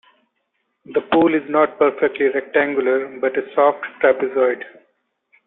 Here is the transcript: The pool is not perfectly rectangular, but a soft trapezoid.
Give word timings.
The 0.95 1.01
pool 1.11 1.35
is 1.35 1.47
not 1.47 1.77
perfectly 1.77 2.25
rectangular, 2.29 3.19
but 3.19 3.37
a 3.37 3.53
soft 3.53 3.85
trapezoid. 4.01 4.63